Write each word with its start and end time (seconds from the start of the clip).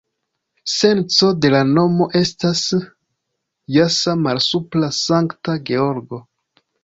Senco 0.75 1.27
de 1.45 1.51
la 1.55 1.59
nomo 1.73 2.07
estas 2.19 2.63
jasa-malsupra-Sankta-Georgo. 3.75 6.23